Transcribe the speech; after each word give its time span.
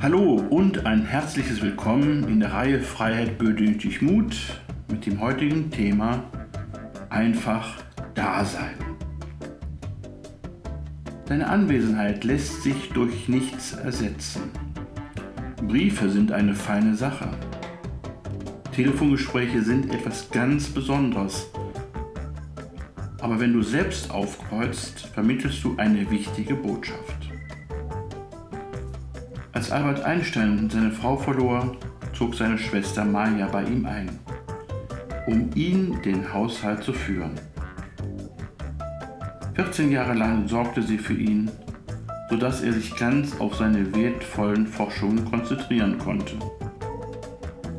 Hallo 0.00 0.34
und 0.50 0.86
ein 0.86 1.04
herzliches 1.04 1.60
Willkommen 1.60 2.28
in 2.28 2.38
der 2.38 2.52
Reihe 2.52 2.80
Freiheit 2.80 3.36
benötigt 3.36 4.00
Mut 4.00 4.36
mit 4.88 5.04
dem 5.04 5.20
heutigen 5.20 5.72
Thema 5.72 6.22
Einfach 7.10 7.82
Dasein. 8.14 8.76
Deine 11.26 11.48
Anwesenheit 11.48 12.22
lässt 12.22 12.62
sich 12.62 12.90
durch 12.90 13.28
nichts 13.28 13.72
ersetzen. 13.72 14.42
Briefe 15.66 16.08
sind 16.08 16.30
eine 16.30 16.54
feine 16.54 16.94
Sache. 16.94 17.30
Telefongespräche 18.70 19.62
sind 19.62 19.92
etwas 19.92 20.30
ganz 20.30 20.68
Besonderes. 20.68 21.50
Aber 23.20 23.40
wenn 23.40 23.52
du 23.52 23.62
selbst 23.62 24.12
aufkreuzt, 24.12 25.00
vermittelst 25.12 25.64
du 25.64 25.74
eine 25.76 26.08
wichtige 26.08 26.54
Botschaft. 26.54 27.27
Als 29.58 29.72
Albert 29.72 30.04
Einstein 30.04 30.70
seine 30.70 30.92
Frau 30.92 31.16
verlor, 31.16 31.76
zog 32.16 32.36
seine 32.36 32.56
Schwester 32.58 33.04
Maya 33.04 33.48
bei 33.48 33.64
ihm 33.64 33.86
ein, 33.86 34.08
um 35.26 35.50
ihn 35.56 36.00
den 36.02 36.32
Haushalt 36.32 36.84
zu 36.84 36.92
führen. 36.92 37.32
14 39.56 39.90
Jahre 39.90 40.14
lang 40.14 40.46
sorgte 40.46 40.80
sie 40.80 40.96
für 40.96 41.14
ihn, 41.14 41.50
sodass 42.30 42.62
er 42.62 42.72
sich 42.72 42.94
ganz 42.94 43.40
auf 43.40 43.56
seine 43.56 43.92
wertvollen 43.96 44.64
Forschungen 44.64 45.24
konzentrieren 45.24 45.98
konnte. 45.98 46.34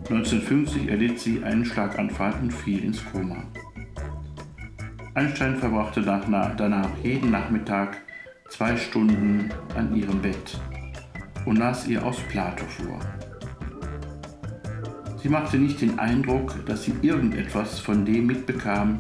1950 0.09 0.89
erlitt 0.89 1.17
sie 1.17 1.41
einen 1.45 1.63
Schlaganfall 1.63 2.33
und 2.41 2.52
fiel 2.52 2.83
ins 2.83 3.02
Koma. 3.05 3.45
Einstein 5.13 5.55
verbrachte 5.55 6.02
danach 6.02 6.89
jeden 7.03 7.31
Nachmittag 7.31 8.02
zwei 8.50 8.75
Stunden 8.75 9.50
an 9.77 9.95
ihrem 9.95 10.22
Bett 10.22 10.59
und 11.50 11.58
las 11.58 11.88
ihr 11.88 12.05
aus 12.05 12.17
Plato 12.30 12.64
vor. 12.66 13.00
Sie 15.19 15.30
machte 15.30 15.58
nicht 15.58 15.81
den 15.81 15.97
Eindruck, 15.97 16.64
dass 16.67 16.83
sie 16.83 16.94
irgendetwas 17.02 17.80
von 17.80 18.06
dem 18.06 18.28
mitbekam, 18.28 19.00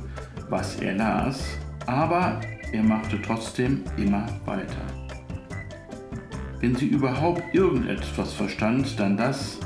was 0.49 0.77
er 0.77 0.95
las, 0.95 1.43
aber 1.85 2.41
er 2.71 2.81
machte 2.81 3.21
trotzdem 3.21 3.83
immer 3.97 4.25
weiter. 4.45 4.81
Wenn 6.59 6.75
sie 6.75 6.87
überhaupt 6.87 7.43
irgendetwas 7.53 8.33
verstand, 8.33 8.99
dann 8.99 9.15
das, 9.15 9.59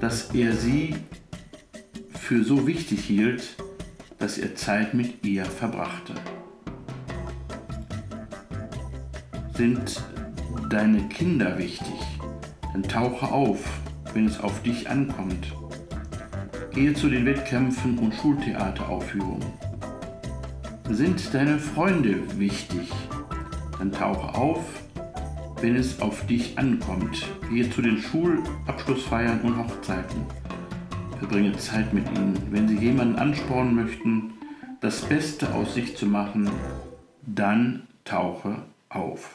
dass 0.00 0.32
er 0.32 0.52
sie 0.52 0.94
für 2.12 2.44
so 2.44 2.68
wichtig 2.68 3.04
hielt, 3.04 3.56
dass 4.20 4.38
er 4.38 4.54
Zeit 4.54 4.94
mit 4.94 5.24
ihr 5.26 5.44
verbrachte. 5.44 6.14
Sind 9.54 10.04
deine 10.68 11.08
Kinder 11.08 11.58
wichtig, 11.58 11.94
dann 12.72 12.82
tauche 12.82 13.30
auf, 13.30 13.64
wenn 14.12 14.26
es 14.26 14.40
auf 14.40 14.62
dich 14.62 14.88
ankommt. 14.88 15.52
Gehe 16.72 16.94
zu 16.94 17.08
den 17.08 17.24
Wettkämpfen 17.26 17.98
und 17.98 18.14
Schultheateraufführungen. 18.14 19.46
Sind 20.90 21.32
deine 21.32 21.58
Freunde 21.58 22.16
wichtig, 22.38 22.90
dann 23.78 23.92
tauche 23.92 24.34
auf, 24.34 24.64
wenn 25.60 25.76
es 25.76 26.00
auf 26.00 26.26
dich 26.26 26.58
ankommt. 26.58 27.26
Gehe 27.48 27.70
zu 27.70 27.80
den 27.80 27.98
Schulabschlussfeiern 27.98 29.40
und 29.40 29.56
Hochzeiten. 29.56 30.26
Verbringe 31.18 31.56
Zeit 31.56 31.94
mit 31.94 32.06
ihnen. 32.10 32.36
Wenn 32.50 32.68
sie 32.68 32.76
jemanden 32.76 33.16
anspornen 33.16 33.74
möchten, 33.74 34.34
das 34.80 35.00
Beste 35.00 35.54
aus 35.54 35.74
sich 35.74 35.96
zu 35.96 36.06
machen, 36.06 36.50
dann 37.22 37.84
tauche 38.04 38.62
auf. 38.90 39.30